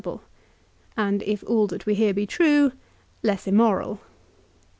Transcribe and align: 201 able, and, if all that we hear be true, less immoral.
201 0.01 0.17
able, 0.17 0.97
and, 1.09 1.21
if 1.27 1.43
all 1.47 1.67
that 1.67 1.85
we 1.85 1.93
hear 1.93 2.11
be 2.11 2.25
true, 2.25 2.71
less 3.21 3.45
immoral. 3.45 3.99